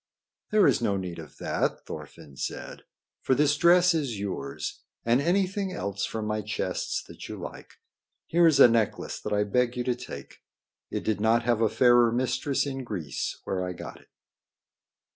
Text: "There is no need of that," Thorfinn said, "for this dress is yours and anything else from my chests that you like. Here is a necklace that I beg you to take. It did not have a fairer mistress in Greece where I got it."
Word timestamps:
"There 0.49 0.65
is 0.65 0.81
no 0.81 0.97
need 0.97 1.19
of 1.19 1.37
that," 1.37 1.85
Thorfinn 1.85 2.35
said, 2.35 2.85
"for 3.21 3.35
this 3.35 3.55
dress 3.55 3.93
is 3.93 4.17
yours 4.19 4.81
and 5.05 5.21
anything 5.21 5.71
else 5.73 6.05
from 6.07 6.25
my 6.25 6.41
chests 6.41 7.03
that 7.03 7.29
you 7.29 7.37
like. 7.39 7.73
Here 8.25 8.47
is 8.47 8.59
a 8.59 8.67
necklace 8.67 9.19
that 9.19 9.31
I 9.31 9.43
beg 9.43 9.77
you 9.77 9.83
to 9.83 9.93
take. 9.95 10.39
It 10.89 11.03
did 11.03 11.21
not 11.21 11.43
have 11.43 11.61
a 11.61 11.69
fairer 11.69 12.11
mistress 12.11 12.65
in 12.65 12.83
Greece 12.83 13.39
where 13.43 13.63
I 13.63 13.73
got 13.73 14.01
it." 14.01 14.09